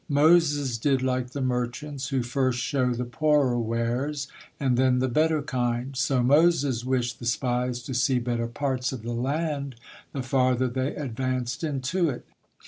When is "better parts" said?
8.17-8.91